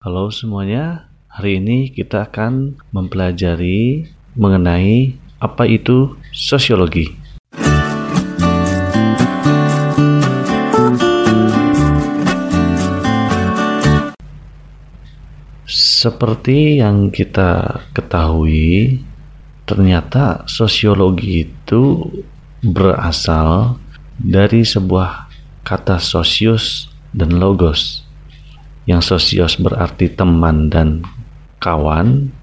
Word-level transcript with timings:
Halo 0.00 0.32
semuanya, 0.32 1.12
hari 1.28 1.60
ini 1.60 1.92
kita 1.92 2.24
akan 2.24 2.72
mempelajari 2.88 4.08
mengenai 4.32 5.12
apa 5.36 5.68
itu 5.68 6.16
sosiologi. 6.32 7.12
Seperti 15.68 16.80
yang 16.80 17.12
kita 17.12 17.84
ketahui, 17.92 19.04
ternyata 19.68 20.48
sosiologi 20.48 21.44
itu 21.44 22.08
berasal 22.64 23.76
dari 24.16 24.64
sebuah 24.64 25.28
kata 25.60 26.00
sosius 26.00 26.88
dan 27.12 27.36
logos 27.36 28.08
yang 28.90 28.98
sosios 28.98 29.54
berarti 29.54 30.10
teman 30.10 30.66
dan 30.66 31.06
kawan, 31.62 32.34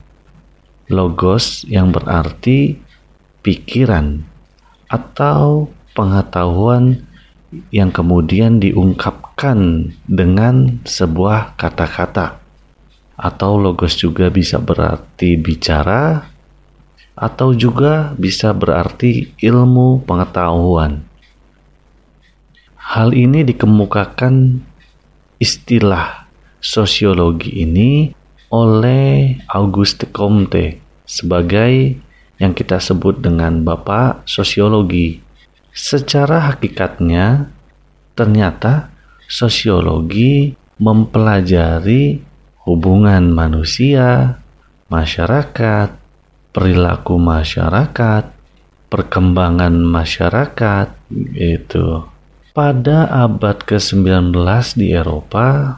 logos 0.87 1.67
yang 1.67 1.91
berarti 1.91 2.79
pikiran 3.43 4.23
atau 4.87 5.67
pengetahuan 5.91 7.03
yang 7.75 7.91
kemudian 7.91 8.63
diungkapkan 8.63 9.91
dengan 10.07 10.79
sebuah 10.87 11.59
kata-kata. 11.59 12.39
Atau 13.19 13.59
logos 13.59 13.99
juga 13.99 14.31
bisa 14.31 14.61
berarti 14.61 15.35
bicara 15.35 16.31
atau 17.17 17.49
juga 17.51 18.13
bisa 18.13 18.53
berarti 18.53 19.35
ilmu 19.41 20.05
pengetahuan. 20.05 21.01
Hal 22.77 23.11
ini 23.17 23.41
dikemukakan 23.41 24.61
istilah 25.41 26.26
sosiologi 26.61 27.63
ini 27.63 28.11
oleh 28.53 29.37
Auguste 29.51 30.07
Comte 30.09 30.79
sebagai 31.03 31.95
yang 32.37 32.53
kita 32.53 32.77
sebut 32.77 33.17
dengan 33.17 33.65
Bapak 33.65 34.27
Sosiologi. 34.29 35.19
Secara 35.73 36.53
hakikatnya, 36.53 37.49
ternyata 38.17 38.89
sosiologi 39.29 40.53
mempelajari 40.77 42.21
hubungan 42.65 43.29
manusia, 43.33 44.37
masyarakat, 44.89 45.89
perilaku 46.53 47.15
masyarakat, 47.21 48.23
perkembangan 48.89 49.73
masyarakat, 49.73 50.87
itu. 51.37 52.03
Pada 52.57 53.05
abad 53.13 53.61
ke-19 53.61 54.33
di 54.81 54.89
Eropa, 54.89 55.77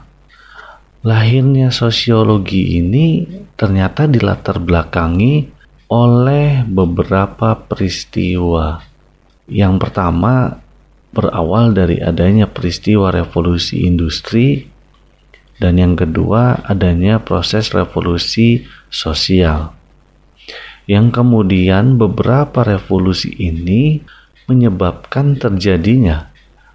lahirnya 1.00 1.72
sosiologi 1.72 2.76
ini 2.76 3.24
ternyata 3.56 4.04
dilatar 4.04 4.60
belakangi 4.60 5.48
oleh 5.90 6.68
beberapa 6.68 7.56
peristiwa. 7.56 8.84
Yang 9.50 9.76
pertama 9.82 10.60
berawal 11.10 11.74
dari 11.74 11.98
adanya 11.98 12.46
peristiwa 12.46 13.10
revolusi 13.10 13.88
industri 13.88 14.70
dan 15.58 15.82
yang 15.82 15.98
kedua 15.98 16.62
adanya 16.68 17.18
proses 17.24 17.74
revolusi 17.74 18.68
sosial. 18.92 19.74
Yang 20.86 21.22
kemudian 21.22 21.98
beberapa 21.98 22.66
revolusi 22.66 23.34
ini 23.38 24.02
menyebabkan 24.50 25.38
terjadinya 25.38 26.30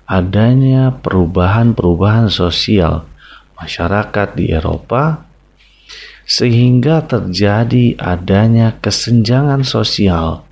adanya 0.06 0.94
perubahan-perubahan 1.02 2.30
sosial 2.30 3.13
masyarakat 3.58 4.28
di 4.36 4.50
Eropa 4.50 5.24
sehingga 6.24 7.04
terjadi 7.04 8.00
adanya 8.00 8.76
kesenjangan 8.80 9.62
sosial 9.62 10.44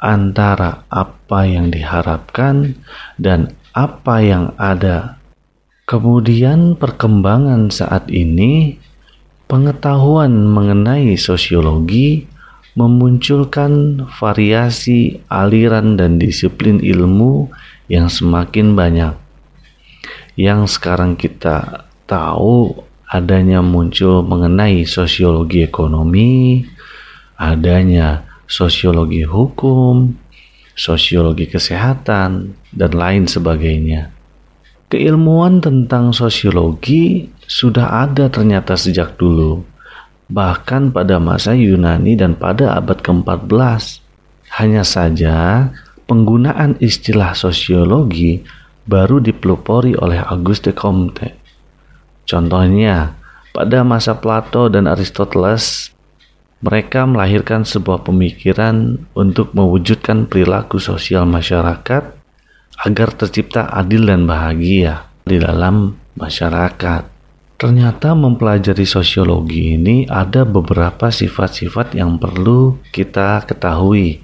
antara 0.00 0.88
apa 0.88 1.44
yang 1.44 1.68
diharapkan 1.68 2.78
dan 3.20 3.52
apa 3.74 4.24
yang 4.24 4.56
ada. 4.56 5.20
Kemudian 5.88 6.76
perkembangan 6.76 7.72
saat 7.72 8.12
ini 8.12 8.76
pengetahuan 9.48 10.32
mengenai 10.32 11.16
sosiologi 11.16 12.28
memunculkan 12.76 14.04
variasi 14.20 15.18
aliran 15.26 15.98
dan 15.98 16.20
disiplin 16.20 16.78
ilmu 16.78 17.50
yang 17.90 18.06
semakin 18.06 18.78
banyak. 18.78 19.16
Yang 20.38 20.78
sekarang 20.78 21.18
kita 21.18 21.87
tahu 22.08 22.72
adanya 23.08 23.60
muncul 23.60 24.24
mengenai 24.24 24.88
sosiologi 24.88 25.64
ekonomi, 25.64 26.64
adanya 27.36 28.24
sosiologi 28.48 29.24
hukum, 29.28 30.16
sosiologi 30.72 31.48
kesehatan, 31.48 32.56
dan 32.72 32.92
lain 32.96 33.24
sebagainya. 33.28 34.12
Keilmuan 34.88 35.60
tentang 35.60 36.16
sosiologi 36.16 37.28
sudah 37.44 38.08
ada 38.08 38.32
ternyata 38.32 38.72
sejak 38.72 39.20
dulu, 39.20 39.60
bahkan 40.32 40.88
pada 40.88 41.20
masa 41.20 41.52
Yunani 41.52 42.16
dan 42.16 42.36
pada 42.40 42.72
abad 42.76 43.00
ke-14. 43.04 44.08
Hanya 44.48 44.80
saja 44.80 45.68
penggunaan 46.08 46.80
istilah 46.80 47.36
sosiologi 47.36 48.40
baru 48.88 49.20
dipelopori 49.20 49.92
oleh 49.92 50.24
Auguste 50.24 50.72
Comte 50.72 51.37
Contohnya, 52.28 53.16
pada 53.56 53.80
masa 53.80 54.20
Plato 54.20 54.68
dan 54.68 54.84
Aristoteles, 54.84 55.96
mereka 56.60 57.08
melahirkan 57.08 57.64
sebuah 57.64 58.04
pemikiran 58.04 59.00
untuk 59.16 59.56
mewujudkan 59.56 60.28
perilaku 60.28 60.76
sosial 60.76 61.24
masyarakat 61.24 62.02
agar 62.84 63.08
tercipta 63.16 63.72
adil 63.72 64.06
dan 64.06 64.28
bahagia 64.28 65.08
di 65.24 65.40
dalam 65.40 65.96
masyarakat. 66.18 67.02
Ternyata 67.58 68.14
mempelajari 68.14 68.86
sosiologi 68.86 69.74
ini 69.74 70.06
ada 70.06 70.46
beberapa 70.46 71.10
sifat-sifat 71.10 71.98
yang 71.98 72.14
perlu 72.20 72.78
kita 72.94 73.42
ketahui. 73.42 74.22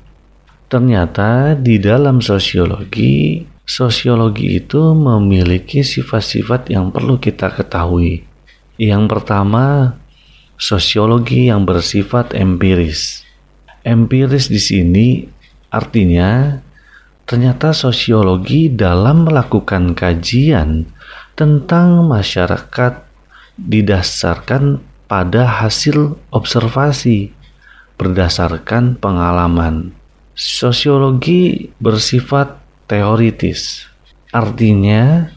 Ternyata 0.70 1.58
di 1.58 1.82
dalam 1.82 2.22
sosiologi 2.22 3.42
Sosiologi 3.64 4.60
itu 4.60 4.92
memiliki 4.92 5.80
sifat-sifat 5.80 6.68
yang 6.68 6.92
perlu 6.92 7.16
kita 7.16 7.48
ketahui. 7.48 8.20
Yang 8.76 9.04
pertama, 9.08 9.96
sosiologi 10.60 11.48
yang 11.48 11.64
bersifat 11.64 12.36
empiris. 12.36 13.24
Empiris 13.80 14.52
di 14.52 14.60
sini 14.60 15.08
artinya 15.72 16.60
ternyata 17.24 17.72
sosiologi 17.72 18.68
dalam 18.68 19.24
melakukan 19.24 19.96
kajian 19.96 20.84
tentang 21.32 22.04
masyarakat 22.04 23.00
didasarkan 23.56 24.84
pada 25.08 25.48
hasil 25.64 26.20
observasi 26.32 27.32
berdasarkan 27.96 28.98
pengalaman. 29.00 29.94
Sosiologi 30.34 31.70
bersifat 31.78 32.63
teoritis. 32.86 33.88
Artinya, 34.34 35.30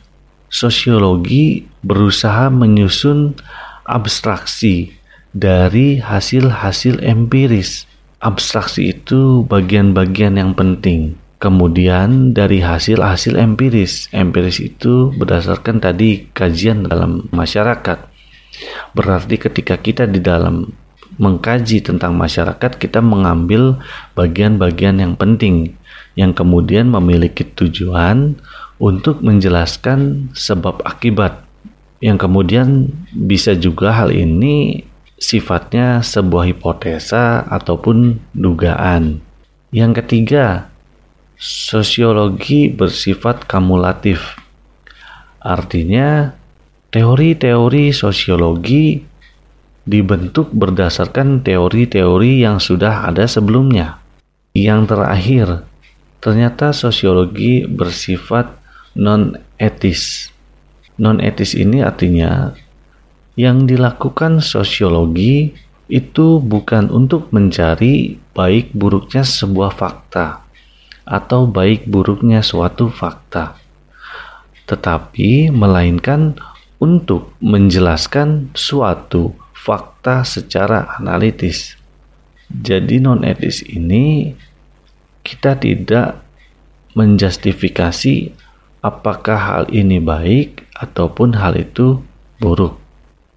sosiologi 0.50 1.68
berusaha 1.84 2.50
menyusun 2.50 3.38
abstraksi 3.86 4.92
dari 5.32 6.02
hasil-hasil 6.02 7.04
empiris. 7.04 7.86
Abstraksi 8.18 8.98
itu 8.98 9.46
bagian-bagian 9.46 10.42
yang 10.42 10.58
penting. 10.58 11.14
Kemudian 11.38 12.34
dari 12.34 12.66
hasil-hasil 12.66 13.38
empiris, 13.38 14.10
empiris 14.10 14.58
itu 14.58 15.14
berdasarkan 15.14 15.78
tadi 15.78 16.26
kajian 16.34 16.90
dalam 16.90 17.30
masyarakat. 17.30 18.10
Berarti 18.98 19.38
ketika 19.38 19.78
kita 19.78 20.10
di 20.10 20.18
dalam 20.18 20.74
mengkaji 21.22 21.86
tentang 21.86 22.18
masyarakat, 22.18 22.82
kita 22.82 23.06
mengambil 23.06 23.78
bagian-bagian 24.18 24.98
yang 24.98 25.14
penting 25.14 25.78
yang 26.18 26.34
kemudian 26.34 26.90
memiliki 26.90 27.46
tujuan 27.46 28.36
untuk 28.82 29.22
menjelaskan 29.22 30.34
sebab 30.34 30.82
akibat 30.84 31.48
yang 31.98 32.18
kemudian 32.18 32.94
bisa 33.10 33.58
juga 33.58 33.94
hal 33.94 34.14
ini 34.14 34.86
sifatnya 35.18 36.06
sebuah 36.06 36.54
hipotesa 36.54 37.46
ataupun 37.50 38.22
dugaan. 38.38 39.18
Yang 39.74 40.06
ketiga, 40.06 40.70
sosiologi 41.42 42.70
bersifat 42.70 43.50
kumulatif. 43.50 44.38
Artinya, 45.42 46.38
teori-teori 46.94 47.90
sosiologi 47.94 49.02
dibentuk 49.88 50.54
berdasarkan 50.54 51.42
teori-teori 51.42 52.46
yang 52.46 52.62
sudah 52.62 53.10
ada 53.10 53.26
sebelumnya. 53.26 53.98
Yang 54.54 54.94
terakhir, 54.94 55.48
Ternyata 56.18 56.74
sosiologi 56.74 57.66
bersifat 57.70 58.50
non-etis. 58.98 60.34
Non-etis 60.98 61.54
ini 61.54 61.86
artinya 61.86 62.52
Yang 63.38 63.78
dilakukan 63.78 64.42
sosiologi 64.42 65.54
itu 65.88 66.42
bukan 66.44 66.92
untuk 66.92 67.32
mencari 67.32 68.18
baik 68.34 68.76
buruknya 68.76 69.22
sebuah 69.24 69.72
fakta 69.78 70.42
atau 71.08 71.48
baik 71.48 71.88
buruknya 71.88 72.44
suatu 72.44 72.92
fakta, 72.92 73.56
tetapi 74.68 75.48
melainkan 75.56 76.36
untuk 76.84 77.32
menjelaskan 77.40 78.52
suatu 78.52 79.32
fakta 79.56 80.28
secara 80.28 81.00
analitis. 81.00 81.80
Jadi 82.52 83.00
non 83.00 83.24
etis 83.24 83.64
ini 83.64 84.36
kita 85.28 85.60
tidak 85.60 86.24
menjustifikasi 86.96 88.32
apakah 88.80 89.36
hal 89.36 89.64
ini 89.76 90.00
baik 90.00 90.64
ataupun 90.80 91.36
hal 91.36 91.60
itu 91.60 92.00
buruk. 92.40 92.80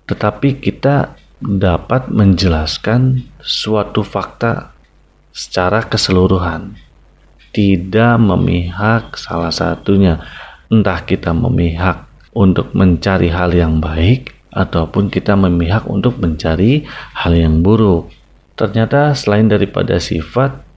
Tetapi 0.06 0.62
kita 0.62 1.18
dapat 1.42 2.06
menjelaskan 2.14 3.26
suatu 3.42 4.06
fakta 4.06 4.70
secara 5.34 5.82
keseluruhan, 5.82 6.78
tidak 7.50 8.14
memihak 8.22 9.18
salah 9.18 9.50
satunya, 9.50 10.22
entah 10.70 11.02
kita 11.02 11.34
memihak 11.34 12.06
untuk 12.30 12.70
mencari 12.70 13.34
hal 13.34 13.50
yang 13.50 13.82
baik 13.82 14.30
ataupun 14.54 15.10
kita 15.10 15.34
memihak 15.34 15.82
untuk 15.90 16.22
mencari 16.22 16.86
hal 17.18 17.34
yang 17.34 17.66
buruk. 17.66 18.14
Ternyata 18.54 19.16
selain 19.16 19.48
daripada 19.50 19.96
sifat, 19.96 20.69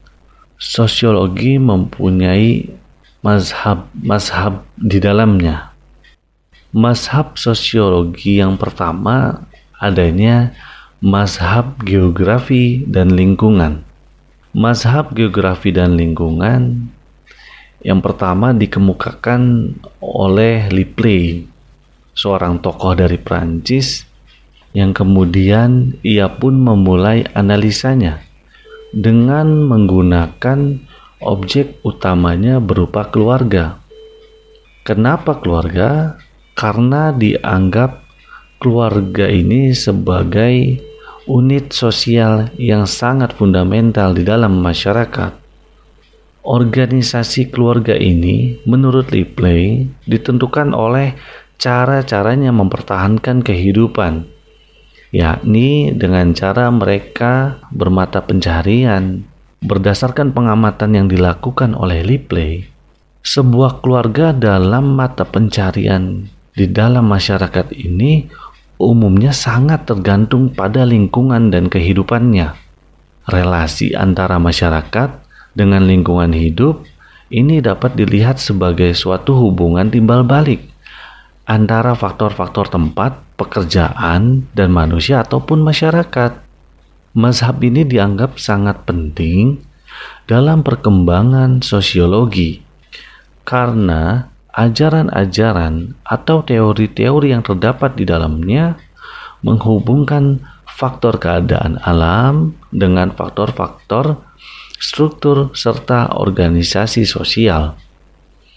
sosiologi 0.60 1.60
mempunyai 1.60 2.70
mazhab-mazhab 3.24 4.68
di 4.76 5.00
dalamnya. 5.00 5.72
Mazhab 6.74 7.38
sosiologi 7.38 8.42
yang 8.42 8.58
pertama 8.58 9.46
adanya 9.78 10.52
mazhab 11.00 11.78
geografi 11.84 12.84
dan 12.90 13.14
lingkungan. 13.14 13.86
Mazhab 14.54 15.14
geografi 15.18 15.74
dan 15.74 15.98
lingkungan 15.98 16.90
yang 17.84 18.00
pertama 18.00 18.56
dikemukakan 18.56 19.76
oleh 20.00 20.72
Lipley, 20.72 21.44
seorang 22.16 22.64
tokoh 22.64 22.96
dari 22.96 23.20
Prancis 23.20 24.08
yang 24.72 24.96
kemudian 24.96 26.00
ia 26.02 26.32
pun 26.32 26.58
memulai 26.58 27.28
analisanya 27.36 28.24
dengan 28.94 29.66
menggunakan 29.66 30.78
objek 31.26 31.82
utamanya 31.82 32.62
berupa 32.62 33.10
keluarga. 33.10 33.82
Kenapa 34.86 35.42
keluarga? 35.42 36.22
Karena 36.54 37.10
dianggap 37.10 38.06
keluarga 38.62 39.26
ini 39.26 39.74
sebagai 39.74 40.78
unit 41.26 41.74
sosial 41.74 42.54
yang 42.60 42.86
sangat 42.86 43.34
fundamental 43.34 44.14
di 44.14 44.22
dalam 44.22 44.62
masyarakat. 44.62 45.42
Organisasi 46.44 47.50
keluarga 47.56 47.96
ini, 47.96 48.60
menurut 48.68 49.16
Lipley, 49.16 49.88
ditentukan 50.04 50.76
oleh 50.76 51.16
cara-caranya 51.56 52.52
mempertahankan 52.52 53.40
kehidupan, 53.40 54.28
yakni 55.14 55.94
dengan 55.94 56.34
cara 56.34 56.68
mereka 56.74 57.62
bermata 57.70 58.26
pencaharian. 58.26 59.24
Berdasarkan 59.64 60.36
pengamatan 60.36 60.92
yang 60.92 61.08
dilakukan 61.08 61.72
oleh 61.72 62.04
Lipley, 62.04 62.68
sebuah 63.24 63.80
keluarga 63.80 64.36
dalam 64.36 65.00
mata 65.00 65.24
pencarian 65.24 66.28
di 66.52 66.68
dalam 66.68 67.08
masyarakat 67.08 67.72
ini 67.72 68.28
umumnya 68.76 69.32
sangat 69.32 69.88
tergantung 69.88 70.52
pada 70.52 70.84
lingkungan 70.84 71.48
dan 71.48 71.72
kehidupannya. 71.72 72.60
Relasi 73.24 73.96
antara 73.96 74.36
masyarakat 74.36 75.24
dengan 75.56 75.88
lingkungan 75.88 76.36
hidup 76.36 76.84
ini 77.32 77.64
dapat 77.64 77.96
dilihat 77.96 78.44
sebagai 78.44 78.92
suatu 78.92 79.32
hubungan 79.40 79.88
timbal 79.88 80.28
balik 80.28 80.74
antara 81.48 81.96
faktor-faktor 81.96 82.72
tempat, 82.72 83.20
pekerjaan, 83.44 84.48
dan 84.56 84.72
manusia 84.72 85.20
ataupun 85.20 85.60
masyarakat. 85.60 86.40
Mazhab 87.14 87.62
ini 87.62 87.84
dianggap 87.86 88.42
sangat 88.42 88.88
penting 88.88 89.62
dalam 90.26 90.66
perkembangan 90.66 91.62
sosiologi 91.62 92.64
karena 93.44 94.32
ajaran-ajaran 94.56 95.94
atau 96.08 96.42
teori-teori 96.42 97.36
yang 97.36 97.44
terdapat 97.44 97.94
di 98.00 98.08
dalamnya 98.08 98.80
menghubungkan 99.44 100.42
faktor 100.66 101.20
keadaan 101.20 101.78
alam 101.84 102.58
dengan 102.74 103.14
faktor-faktor 103.14 104.18
struktur 104.80 105.54
serta 105.54 106.18
organisasi 106.18 107.06
sosial. 107.06 107.78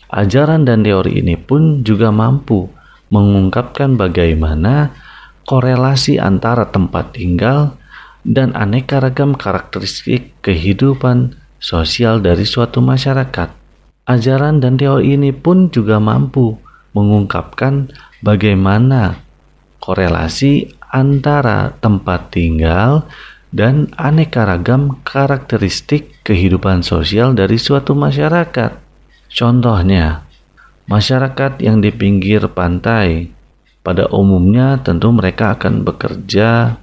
Ajaran 0.07 0.63
dan 0.63 0.87
teori 0.87 1.19
ini 1.19 1.35
pun 1.35 1.83
juga 1.83 2.15
mampu 2.15 2.71
mengungkapkan 3.11 3.95
bagaimana 3.95 4.93
korelasi 5.47 6.19
antara 6.19 6.67
tempat 6.69 7.15
tinggal 7.15 7.79
dan 8.27 8.51
aneka 8.59 8.99
ragam 8.99 9.39
karakteristik 9.39 10.35
kehidupan 10.43 11.39
sosial 11.63 12.19
dari 12.19 12.43
suatu 12.43 12.83
masyarakat. 12.83 13.55
Ajaran 14.07 14.59
dan 14.59 14.79
teori 14.79 15.15
ini 15.15 15.31
pun 15.31 15.71
juga 15.71 16.03
mampu 16.03 16.59
mengungkapkan 16.95 17.91
bagaimana 18.23 19.23
korelasi 19.79 20.75
antara 20.91 21.75
tempat 21.79 22.35
tinggal 22.35 23.07
dan 23.55 23.91
aneka 23.95 24.43
ragam 24.43 24.99
karakteristik 25.07 26.23
kehidupan 26.27 26.83
sosial 26.83 27.35
dari 27.35 27.59
suatu 27.59 27.95
masyarakat. 27.95 28.83
Contohnya, 29.31 30.26
masyarakat 30.87 31.63
yang 31.63 31.83
di 31.83 31.91
pinggir 31.91 32.47
pantai 32.51 33.31
pada 33.87 34.11
umumnya 34.11 34.83
tentu 34.83 35.15
mereka 35.15 35.55
akan 35.55 35.87
bekerja 35.87 36.79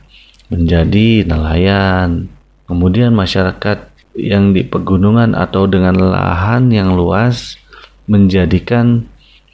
menjadi 0.48 1.28
nelayan. 1.28 2.32
Kemudian 2.64 3.12
masyarakat 3.12 3.92
yang 4.16 4.56
di 4.56 4.64
pegunungan 4.64 5.36
atau 5.36 5.68
dengan 5.68 6.00
lahan 6.00 6.72
yang 6.72 6.96
luas 6.96 7.60
menjadikan 8.08 9.08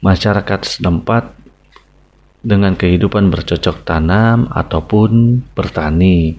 masyarakat 0.04 0.60
setempat 0.62 1.32
dengan 2.40 2.76
kehidupan 2.76 3.28
bercocok 3.28 3.84
tanam 3.84 4.48
ataupun 4.52 5.42
bertani. 5.52 6.36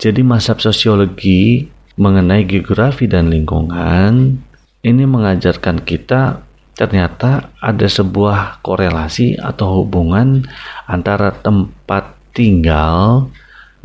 Jadi 0.00 0.24
mazhab 0.24 0.60
sosiologi 0.60 1.68
mengenai 2.00 2.48
geografi 2.48 3.04
dan 3.04 3.28
lingkungan 3.28 4.40
ini 4.80 5.04
mengajarkan 5.04 5.84
kita 5.84 6.40
ternyata 6.80 7.52
ada 7.60 7.84
sebuah 7.84 8.64
korelasi 8.64 9.36
atau 9.36 9.84
hubungan 9.84 10.48
antara 10.88 11.28
tempat 11.36 12.16
tinggal 12.32 13.28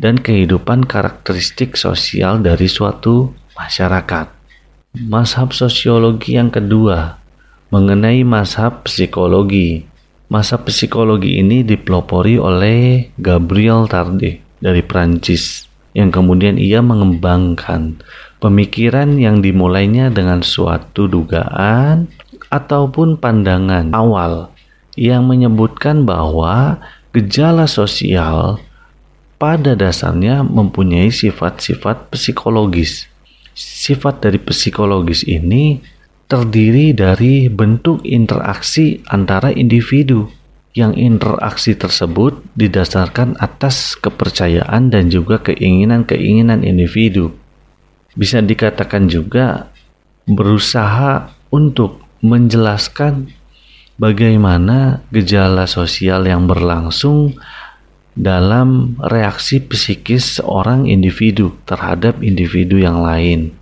dan 0.00 0.16
kehidupan 0.16 0.88
karakteristik 0.88 1.76
sosial 1.76 2.40
dari 2.40 2.64
suatu 2.64 3.36
masyarakat. 3.52 4.32
Mazhab 4.96 5.52
sosiologi 5.52 6.40
yang 6.40 6.48
kedua 6.48 7.20
mengenai 7.68 8.24
mazhab 8.24 8.88
psikologi. 8.88 9.84
Mazhab 10.32 10.64
psikologi 10.64 11.36
ini 11.36 11.68
dipelopori 11.68 12.40
oleh 12.40 13.12
Gabriel 13.20 13.84
Tarde 13.92 14.40
dari 14.56 14.80
Prancis 14.80 15.68
yang 15.92 16.08
kemudian 16.08 16.56
ia 16.56 16.80
mengembangkan 16.80 18.00
pemikiran 18.40 19.20
yang 19.20 19.44
dimulainya 19.44 20.08
dengan 20.08 20.40
suatu 20.40 21.08
dugaan 21.08 22.08
ataupun 22.52 23.16
pandangan 23.16 23.92
awal 23.96 24.52
yang 24.96 25.28
menyebutkan 25.28 26.04
bahwa 26.04 26.80
gejala 27.12 27.68
sosial 27.68 28.60
pada 29.36 29.76
dasarnya 29.76 30.40
mempunyai 30.44 31.12
sifat-sifat 31.12 32.08
psikologis 32.12 33.08
sifat 33.56 34.20
dari 34.20 34.36
psikologis 34.36 35.24
ini 35.24 35.80
terdiri 36.28 36.92
dari 36.92 37.48
bentuk 37.48 38.04
interaksi 38.04 39.00
antara 39.08 39.48
individu 39.48 40.28
yang 40.76 40.92
interaksi 40.92 41.72
tersebut 41.72 42.36
didasarkan 42.52 43.40
atas 43.40 43.96
kepercayaan 43.96 44.92
dan 44.92 45.08
juga 45.08 45.40
keinginan-keinginan 45.40 46.60
individu. 46.68 47.32
Bisa 48.12 48.44
dikatakan 48.44 49.08
juga 49.08 49.72
berusaha 50.28 51.32
untuk 51.48 52.04
menjelaskan 52.20 53.32
bagaimana 54.00 55.04
gejala 55.12 55.64
sosial 55.68 56.28
yang 56.28 56.44
berlangsung 56.48 57.36
dalam 58.16 58.96
reaksi 59.00 59.60
psikis 59.60 60.40
seorang 60.40 60.88
individu 60.88 61.52
terhadap 61.68 62.24
individu 62.24 62.80
yang 62.80 63.04
lain. 63.04 63.52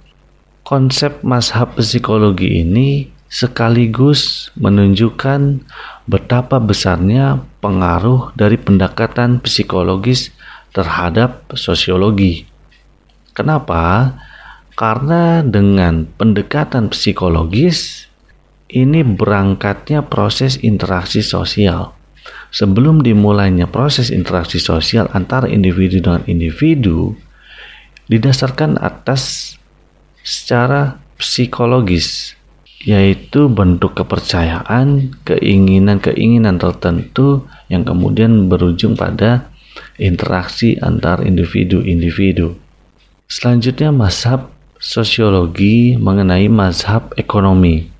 Konsep 0.62 1.20
mazhab 1.26 1.74
psikologi 1.76 2.62
ini 2.62 3.10
sekaligus 3.26 4.54
menunjukkan 4.54 5.66
betapa 6.06 6.62
besarnya 6.62 7.42
pengaruh 7.58 8.30
dari 8.38 8.54
pendekatan 8.54 9.42
psikologis 9.42 10.30
terhadap 10.70 11.50
sosiologi. 11.58 12.46
Kenapa? 13.34 14.14
Karena 14.78 15.42
dengan 15.42 16.06
pendekatan 16.14 16.94
psikologis 16.94 18.06
ini 18.68 19.04
berangkatnya 19.04 20.06
proses 20.06 20.60
interaksi 20.60 21.20
sosial. 21.20 21.92
Sebelum 22.54 23.02
dimulainya 23.02 23.66
proses 23.66 24.14
interaksi 24.14 24.62
sosial 24.62 25.10
antara 25.10 25.50
individu 25.50 25.98
dengan 25.98 26.22
individu 26.30 27.18
didasarkan 28.06 28.78
atas 28.78 29.54
secara 30.22 31.02
psikologis 31.18 32.38
yaitu 32.84 33.48
bentuk 33.48 33.96
kepercayaan, 33.96 35.16
keinginan-keinginan 35.24 36.60
tertentu 36.60 37.48
yang 37.72 37.80
kemudian 37.80 38.46
berujung 38.52 38.92
pada 38.92 39.48
interaksi 39.96 40.76
antar 40.84 41.24
individu-individu. 41.24 42.60
Selanjutnya 43.24 43.88
mazhab 43.88 44.52
sosiologi 44.76 45.96
mengenai 45.96 46.46
mazhab 46.52 47.08
ekonomi. 47.16 47.93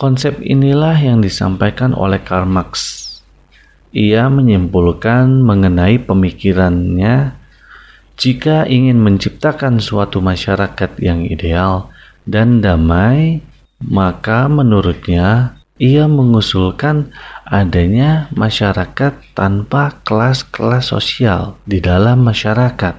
Konsep 0.00 0.40
inilah 0.40 0.96
yang 0.96 1.20
disampaikan 1.20 1.92
oleh 1.92 2.24
Karl 2.24 2.48
Marx. 2.48 3.04
Ia 3.92 4.32
menyimpulkan 4.32 5.44
mengenai 5.44 6.00
pemikirannya 6.00 7.36
jika 8.16 8.64
ingin 8.64 8.96
menciptakan 8.96 9.76
suatu 9.76 10.24
masyarakat 10.24 10.96
yang 11.04 11.28
ideal 11.28 11.92
dan 12.24 12.64
damai, 12.64 13.44
maka 13.84 14.48
menurutnya 14.48 15.60
ia 15.76 16.08
mengusulkan 16.08 17.12
adanya 17.44 18.32
masyarakat 18.32 19.36
tanpa 19.36 20.00
kelas-kelas 20.08 20.96
sosial 20.96 21.60
di 21.68 21.76
dalam 21.76 22.24
masyarakat. 22.24 22.96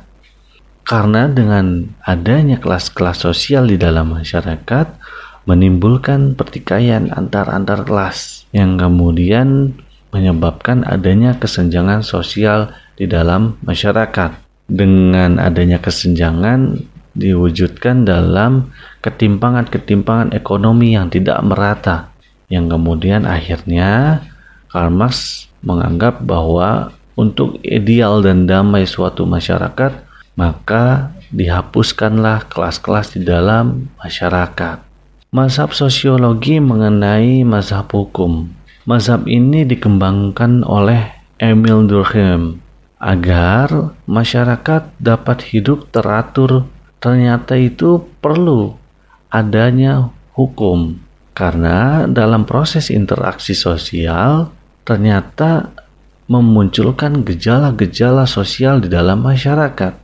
Karena 0.85 1.25
dengan 1.25 1.81
adanya 2.05 2.61
kelas-kelas 2.61 3.25
sosial 3.25 3.65
di 3.65 3.81
dalam 3.81 4.13
masyarakat 4.13 4.87
menimbulkan 5.45 6.37
pertikaian 6.37 7.09
antar-antar 7.13 7.85
kelas 7.85 8.45
yang 8.53 8.77
kemudian 8.77 9.73
menyebabkan 10.11 10.83
adanya 10.85 11.39
kesenjangan 11.39 12.03
sosial 12.03 12.73
di 12.99 13.07
dalam 13.07 13.57
masyarakat. 13.63 14.37
Dengan 14.71 15.35
adanya 15.35 15.83
kesenjangan 15.83 16.79
diwujudkan 17.11 18.07
dalam 18.07 18.71
ketimpangan-ketimpangan 19.03 20.31
ekonomi 20.31 20.95
yang 20.95 21.11
tidak 21.11 21.43
merata 21.43 22.11
yang 22.51 22.67
kemudian 22.67 23.23
akhirnya 23.23 24.19
Karl 24.67 24.91
Marx 24.91 25.47
menganggap 25.63 26.19
bahwa 26.19 26.91
untuk 27.15 27.63
ideal 27.63 28.19
dan 28.19 28.43
damai 28.43 28.83
suatu 28.83 29.23
masyarakat 29.23 30.03
maka 30.35 31.15
dihapuskanlah 31.31 32.51
kelas-kelas 32.51 33.15
di 33.15 33.23
dalam 33.23 33.87
masyarakat. 34.03 34.90
Mazhab 35.31 35.71
sosiologi 35.71 36.59
mengenai 36.59 37.47
mazhab 37.47 37.87
hukum. 37.95 38.51
Mazhab 38.83 39.31
ini 39.31 39.63
dikembangkan 39.63 40.59
oleh 40.67 41.07
Emil 41.39 41.87
Durkheim 41.87 42.59
agar 42.99 43.95
masyarakat 44.11 44.91
dapat 44.99 45.39
hidup 45.47 45.87
teratur. 45.95 46.67
Ternyata 46.99 47.55
itu 47.55 48.03
perlu 48.19 48.75
adanya 49.31 50.11
hukum 50.35 50.99
karena 51.31 52.11
dalam 52.11 52.43
proses 52.43 52.91
interaksi 52.91 53.55
sosial 53.55 54.51
ternyata 54.83 55.71
memunculkan 56.27 57.23
gejala-gejala 57.23 58.27
sosial 58.27 58.83
di 58.83 58.91
dalam 58.91 59.23
masyarakat 59.23 59.95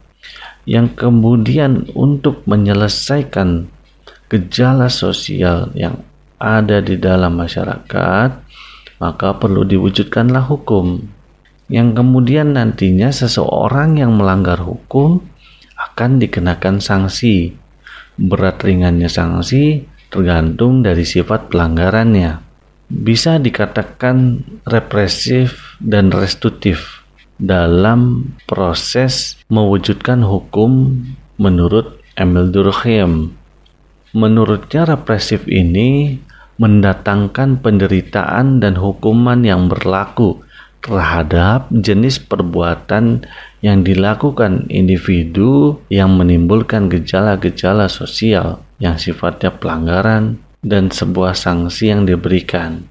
yang 0.64 0.88
kemudian 0.96 1.84
untuk 1.92 2.48
menyelesaikan 2.48 3.76
gejala 4.28 4.92
sosial 4.92 5.72
yang 5.74 6.04
ada 6.38 6.84
di 6.84 7.00
dalam 7.00 7.40
masyarakat 7.40 8.30
maka 8.98 9.30
perlu 9.38 9.66
diwujudkanlah 9.66 10.46
hukum 10.48 11.02
yang 11.68 11.92
kemudian 11.92 12.56
nantinya 12.56 13.12
seseorang 13.12 14.00
yang 14.00 14.16
melanggar 14.16 14.60
hukum 14.64 15.20
akan 15.76 16.18
dikenakan 16.18 16.80
sanksi 16.80 17.52
berat 18.18 18.64
ringannya 18.66 19.12
sanksi 19.12 19.86
tergantung 20.10 20.82
dari 20.82 21.06
sifat 21.06 21.52
pelanggarannya. 21.54 22.42
Bisa 22.88 23.36
dikatakan 23.38 24.42
represif 24.64 25.76
dan 25.84 26.10
restitutif 26.10 27.04
dalam 27.36 28.32
proses 28.48 29.38
mewujudkan 29.52 30.24
hukum 30.24 31.04
menurut 31.38 32.00
Emil 32.16 32.50
Durkheim. 32.50 33.36
Menurutnya 34.16 34.88
represif 34.88 35.44
ini 35.48 36.20
mendatangkan 36.58 37.62
penderitaan 37.62 38.64
dan 38.64 38.80
hukuman 38.80 39.44
yang 39.44 39.70
berlaku 39.70 40.42
terhadap 40.82 41.68
jenis 41.74 42.22
perbuatan 42.22 43.28
yang 43.60 43.84
dilakukan 43.84 44.70
individu 44.72 45.82
yang 45.92 46.16
menimbulkan 46.16 46.88
gejala-gejala 46.88 47.90
sosial 47.92 48.64
yang 48.80 48.96
sifatnya 48.96 49.52
pelanggaran 49.52 50.40
dan 50.64 50.90
sebuah 50.94 51.34
sanksi 51.36 51.92
yang 51.92 52.08
diberikan. 52.08 52.88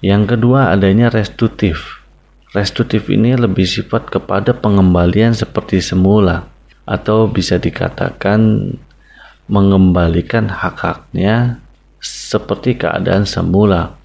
Yang 0.00 0.36
kedua 0.36 0.72
adanya 0.72 1.12
restitutif. 1.12 2.00
Restitutif 2.50 3.06
ini 3.12 3.36
lebih 3.36 3.66
sifat 3.66 4.10
kepada 4.10 4.56
pengembalian 4.56 5.36
seperti 5.36 5.78
semula 5.78 6.50
atau 6.82 7.30
bisa 7.30 7.62
dikatakan 7.62 8.72
mengembalikan 9.50 10.46
hak-haknya 10.46 11.58
seperti 11.98 12.78
keadaan 12.78 13.26
semula. 13.26 13.98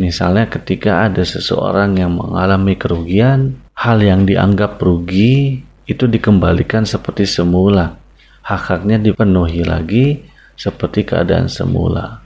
Misalnya 0.00 0.48
ketika 0.48 1.04
ada 1.04 1.20
seseorang 1.20 2.00
yang 2.00 2.16
mengalami 2.16 2.74
kerugian, 2.80 3.60
hal 3.76 4.00
yang 4.00 4.24
dianggap 4.24 4.80
rugi 4.80 5.60
itu 5.84 6.04
dikembalikan 6.08 6.88
seperti 6.88 7.28
semula. 7.28 8.00
Hak-haknya 8.40 8.96
dipenuhi 8.96 9.60
lagi 9.62 10.24
seperti 10.56 11.04
keadaan 11.04 11.52
semula. 11.52 12.24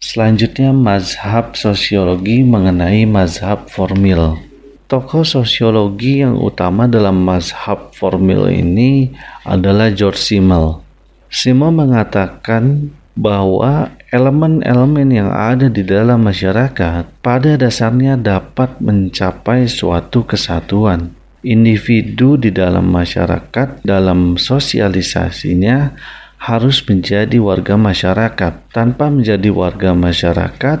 Selanjutnya 0.00 0.72
mazhab 0.72 1.60
sosiologi 1.60 2.40
mengenai 2.40 3.04
mazhab 3.04 3.68
formil. 3.68 4.40
Tokoh 4.88 5.22
sosiologi 5.22 6.24
yang 6.24 6.40
utama 6.40 6.88
dalam 6.88 7.20
mazhab 7.20 7.92
formil 7.92 8.48
ini 8.48 9.12
adalah 9.44 9.92
George 9.92 10.18
Simmel. 10.18 10.80
Simmel 11.30 11.70
mengatakan 11.70 12.90
bahwa 13.14 13.94
elemen-elemen 14.10 15.08
yang 15.14 15.30
ada 15.30 15.70
di 15.70 15.86
dalam 15.86 16.26
masyarakat 16.26 17.06
pada 17.22 17.54
dasarnya 17.54 18.18
dapat 18.18 18.82
mencapai 18.82 19.70
suatu 19.70 20.26
kesatuan. 20.26 21.14
Individu 21.40 22.36
di 22.36 22.52
dalam 22.52 22.90
masyarakat 22.90 23.86
dalam 23.86 24.36
sosialisasinya 24.36 25.94
harus 26.42 26.82
menjadi 26.84 27.38
warga 27.38 27.78
masyarakat. 27.78 28.74
Tanpa 28.74 29.08
menjadi 29.08 29.48
warga 29.54 29.94
masyarakat, 29.94 30.78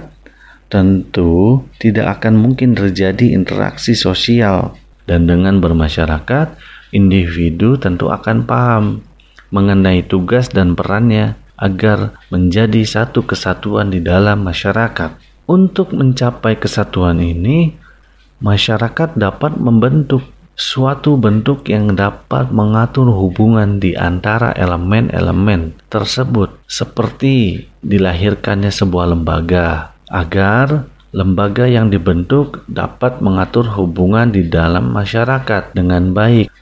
tentu 0.66 1.64
tidak 1.78 2.20
akan 2.20 2.34
mungkin 2.36 2.74
terjadi 2.74 3.32
interaksi 3.32 3.94
sosial. 3.94 4.74
Dan 5.06 5.30
dengan 5.30 5.62
bermasyarakat, 5.62 6.58
individu 6.92 7.78
tentu 7.80 8.12
akan 8.12 8.44
paham 8.44 8.84
mengenai 9.50 10.06
tugas 10.06 10.50
dan 10.50 10.74
perannya 10.78 11.38
agar 11.60 12.16
menjadi 12.32 12.82
satu 12.82 13.26
kesatuan 13.28 13.92
di 13.92 14.00
dalam 14.00 14.42
masyarakat. 14.42 15.20
Untuk 15.50 15.92
mencapai 15.92 16.56
kesatuan 16.56 17.18
ini, 17.18 17.74
masyarakat 18.40 19.18
dapat 19.18 19.58
membentuk 19.58 20.24
suatu 20.60 21.16
bentuk 21.16 21.66
yang 21.72 21.96
dapat 21.96 22.52
mengatur 22.52 23.08
hubungan 23.08 23.80
di 23.80 23.96
antara 23.96 24.52
elemen-elemen 24.52 25.72
tersebut, 25.88 26.52
seperti 26.68 27.64
dilahirkannya 27.80 28.68
sebuah 28.68 29.16
lembaga, 29.16 29.96
agar 30.12 30.84
lembaga 31.16 31.64
yang 31.64 31.88
dibentuk 31.88 32.62
dapat 32.68 33.24
mengatur 33.24 33.66
hubungan 33.72 34.30
di 34.30 34.46
dalam 34.46 34.92
masyarakat 34.92 35.72
dengan 35.72 36.12
baik, 36.12 36.52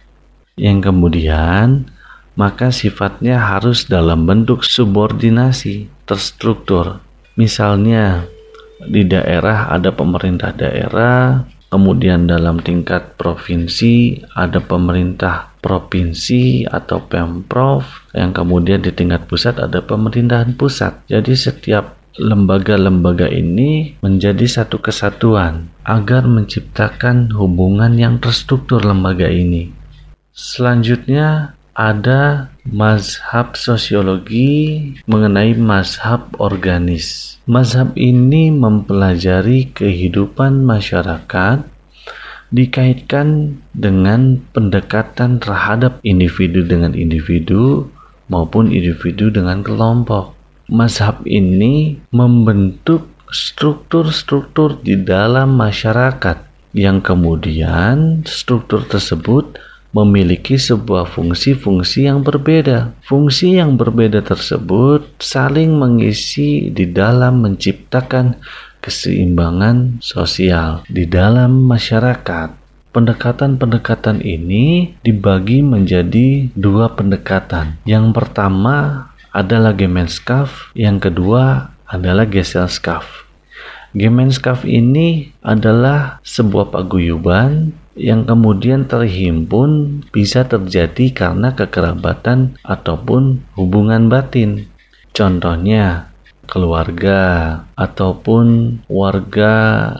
yang 0.56 0.78
kemudian 0.78 1.90
maka 2.38 2.70
sifatnya 2.70 3.42
harus 3.42 3.90
dalam 3.90 4.22
bentuk 4.22 4.62
subordinasi 4.62 5.90
terstruktur. 6.06 7.02
Misalnya, 7.34 8.30
di 8.78 9.02
daerah 9.02 9.74
ada 9.74 9.90
pemerintah 9.90 10.54
daerah, 10.54 11.42
Kemudian 11.68 12.24
dalam 12.24 12.64
tingkat 12.64 13.20
provinsi 13.20 14.24
ada 14.32 14.56
pemerintah 14.56 15.52
provinsi 15.60 16.64
atau 16.64 17.04
pemprov 17.04 18.08
yang 18.16 18.32
kemudian 18.32 18.80
di 18.80 18.88
tingkat 18.88 19.28
pusat 19.28 19.60
ada 19.60 19.84
pemerintahan 19.84 20.56
pusat. 20.56 21.04
Jadi 21.12 21.36
setiap 21.36 21.92
lembaga-lembaga 22.16 23.28
ini 23.28 24.00
menjadi 24.00 24.48
satu 24.48 24.80
kesatuan 24.80 25.68
agar 25.84 26.24
menciptakan 26.24 27.36
hubungan 27.36 28.00
yang 28.00 28.16
terstruktur 28.16 28.80
lembaga 28.80 29.28
ini. 29.28 29.68
Selanjutnya 30.32 31.57
ada 31.78 32.50
mazhab 32.66 33.54
sosiologi 33.54 34.82
mengenai 35.06 35.54
mazhab 35.54 36.26
organis. 36.42 37.38
Mazhab 37.46 37.94
ini 37.94 38.50
mempelajari 38.50 39.70
kehidupan 39.70 40.66
masyarakat 40.66 41.62
dikaitkan 42.50 43.60
dengan 43.70 44.42
pendekatan 44.50 45.38
terhadap 45.38 46.02
individu 46.02 46.66
dengan 46.66 46.98
individu 46.98 47.86
maupun 48.26 48.74
individu 48.74 49.30
dengan 49.30 49.62
kelompok. 49.62 50.34
Mazhab 50.66 51.22
ini 51.30 52.02
membentuk 52.10 53.06
struktur-struktur 53.30 54.82
di 54.82 54.98
dalam 54.98 55.54
masyarakat 55.54 56.42
yang 56.76 57.00
kemudian 57.00 58.26
struktur 58.28 58.84
tersebut 58.84 59.56
memiliki 59.92 60.60
sebuah 60.60 61.08
fungsi-fungsi 61.08 62.08
yang 62.08 62.20
berbeda. 62.20 62.92
Fungsi 63.04 63.56
yang 63.56 63.80
berbeda 63.80 64.20
tersebut 64.20 65.08
saling 65.16 65.72
mengisi 65.74 66.68
di 66.68 66.88
dalam 66.88 67.40
menciptakan 67.44 68.36
keseimbangan 68.84 70.00
sosial 70.04 70.84
di 70.86 71.08
dalam 71.08 71.66
masyarakat. 71.66 72.54
Pendekatan-pendekatan 72.88 74.24
ini 74.24 74.96
dibagi 75.04 75.60
menjadi 75.60 76.48
dua 76.56 76.96
pendekatan. 76.96 77.76
Yang 77.84 78.16
pertama 78.16 79.08
adalah 79.30 79.76
Gemenskaf, 79.76 80.72
yang 80.72 80.96
kedua 80.98 81.76
adalah 81.84 82.24
Geselskaf. 82.24 83.28
Gemenskaf 83.96 84.68
ini 84.68 85.32
adalah 85.40 86.20
sebuah 86.20 86.68
paguyuban 86.68 87.72
yang 87.98 88.22
kemudian 88.22 88.86
terhimpun 88.86 90.00
bisa 90.14 90.46
terjadi 90.46 91.10
karena 91.10 91.52
kekerabatan 91.52 92.54
ataupun 92.62 93.42
hubungan 93.58 94.06
batin. 94.06 94.70
Contohnya, 95.10 96.14
keluarga 96.46 97.20
ataupun 97.74 98.78
warga 98.86 99.54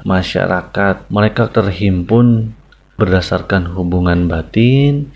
masyarakat 0.07 1.11
mereka 1.11 1.51
terhimpun 1.51 2.55
berdasarkan 2.95 3.75
hubungan 3.75 4.31
batin, 4.31 5.11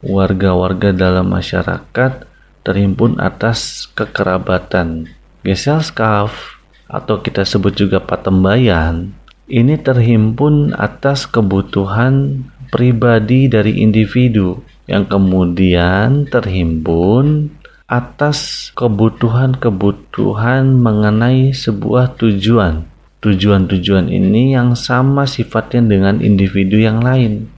warga-warga 0.00 0.90
dalam 0.96 1.28
masyarakat 1.28 2.24
terhimpun 2.64 3.20
atas 3.20 3.88
kekerabatan. 3.92 5.12
Gesellschaft 5.44 6.56
atau 6.88 7.20
kita 7.20 7.44
sebut 7.44 7.76
juga 7.76 8.00
patembayan 8.00 9.12
ini 9.50 9.76
terhimpun 9.76 10.72
atas 10.76 11.28
kebutuhan 11.28 12.44
pribadi 12.72 13.46
dari 13.46 13.84
individu. 13.84 14.64
Yang 14.84 15.16
kemudian 15.16 16.28
terhimpun 16.28 17.48
atas 17.88 18.68
kebutuhan-kebutuhan 18.76 20.76
mengenai 20.76 21.52
sebuah 21.52 22.16
tujuan. 22.20 22.84
Tujuan-tujuan 23.24 24.12
ini 24.12 24.52
yang 24.52 24.76
sama 24.76 25.24
sifatnya 25.24 25.80
dengan 25.80 26.20
individu 26.20 26.76
yang 26.76 27.00
lain, 27.00 27.48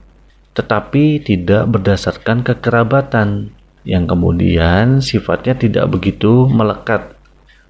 tetapi 0.55 1.19
tidak 1.19 1.67
berdasarkan 1.67 2.39
kekerabatan, 2.39 3.51
yang 3.83 4.07
kemudian 4.07 5.03
sifatnya 5.03 5.59
tidak 5.59 5.91
begitu 5.91 6.47
melekat 6.47 7.19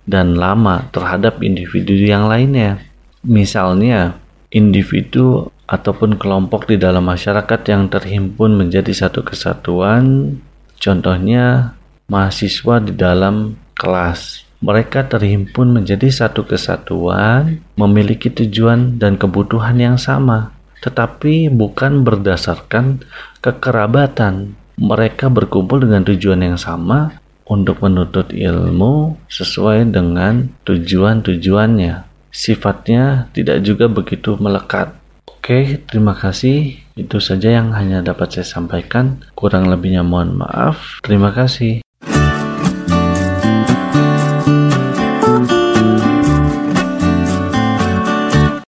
dan 0.05 0.37
lama 0.37 0.85
terhadap 0.93 1.41
individu 1.41 1.97
yang 1.97 2.29
lainnya. 2.29 2.86
Misalnya, 3.27 4.15
individu 4.49 5.51
ataupun 5.67 6.15
kelompok 6.15 6.71
di 6.71 6.79
dalam 6.79 7.03
masyarakat 7.11 7.61
yang 7.67 7.91
terhimpun 7.91 8.55
menjadi 8.55 8.95
satu 8.95 9.27
kesatuan, 9.27 10.39
contohnya 10.79 11.75
mahasiswa 12.07 12.79
di 12.79 12.95
dalam 12.95 13.59
kelas 13.75 14.47
mereka 14.57 15.05
terhimpun 15.05 15.69
menjadi 15.69 16.09
satu 16.09 16.41
kesatuan, 16.41 17.61
memiliki 17.77 18.33
tujuan 18.33 18.97
dan 18.97 19.13
kebutuhan 19.13 19.77
yang 19.77 20.01
sama, 20.01 20.49
tetapi 20.81 21.53
bukan 21.53 22.01
berdasarkan 22.01 23.05
kekerabatan. 23.37 24.57
Mereka 24.77 25.29
berkumpul 25.33 25.85
dengan 25.85 26.05
tujuan 26.05 26.41
yang 26.41 26.57
sama 26.57 27.21
untuk 27.49 27.81
menuntut 27.81 28.29
ilmu 28.33 29.17
sesuai 29.29 29.89
dengan 29.89 30.49
tujuan-tujuannya. 30.65 32.06
Sifatnya 32.37 33.33
tidak 33.33 33.65
juga 33.65 33.89
begitu 33.89 34.37
melekat. 34.37 34.93
Oke, 35.25 35.81
terima 35.89 36.13
kasih. 36.13 36.77
Itu 36.93 37.17
saja 37.17 37.49
yang 37.49 37.73
hanya 37.73 38.05
dapat 38.05 38.37
saya 38.37 38.45
sampaikan. 38.45 39.25
Kurang 39.33 39.65
lebihnya 39.65 40.05
mohon 40.05 40.37
maaf. 40.37 41.01
Terima 41.01 41.33
kasih. 41.33 41.86